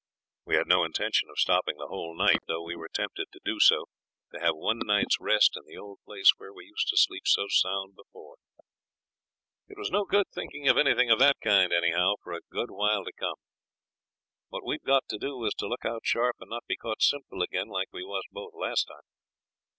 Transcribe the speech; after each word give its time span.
We 0.45 0.55
had 0.55 0.65
no 0.65 0.83
intention 0.83 1.29
of 1.29 1.37
stopping 1.37 1.77
the 1.77 1.85
whole 1.85 2.17
night, 2.17 2.39
though 2.47 2.63
we 2.63 2.75
were 2.75 2.89
tempted 2.91 3.27
to 3.31 3.39
do 3.45 3.59
so 3.59 3.85
to 4.33 4.39
have 4.39 4.55
one 4.55 4.79
night's 4.83 5.19
rest 5.19 5.55
in 5.55 5.61
the 5.67 5.77
old 5.77 5.99
place 6.05 6.31
where 6.37 6.51
we 6.51 6.65
used 6.65 6.87
to 6.87 6.97
sleep 6.97 7.27
so 7.27 7.45
sound 7.47 7.93
before. 7.95 8.37
It 9.67 9.77
was 9.77 9.91
no 9.91 10.05
good 10.05 10.25
thinking 10.33 10.67
of 10.67 10.75
anything 10.75 11.11
of 11.11 11.19
that 11.19 11.37
kind, 11.43 11.71
anyhow, 11.71 12.13
for 12.23 12.33
a 12.33 12.41
good 12.49 12.71
while 12.71 13.05
to 13.05 13.13
come. 13.13 13.35
What 14.49 14.65
we'd 14.65 14.81
got 14.81 15.03
to 15.09 15.19
do 15.19 15.37
was 15.37 15.53
to 15.59 15.67
look 15.67 15.85
out 15.85 16.01
sharp 16.03 16.37
and 16.39 16.49
not 16.49 16.65
be 16.65 16.77
caught 16.77 17.03
simple 17.03 17.43
again 17.43 17.67
like 17.67 17.89
we 17.93 18.03
was 18.03 18.23
both 18.31 18.55
last 18.55 18.85
time. 18.85 19.03